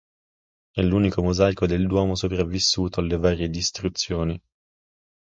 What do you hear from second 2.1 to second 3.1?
sopravvissuto